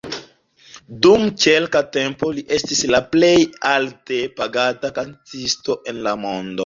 Dum 1.05 1.25
kelka 1.43 1.81
tempo 1.97 2.31
li 2.37 2.45
estis 2.57 2.81
la 2.95 3.01
plej 3.17 3.35
alte 3.73 4.19
pagata 4.41 4.91
kantisto 4.97 5.77
en 5.93 6.03
la 6.09 6.17
mondo. 6.25 6.57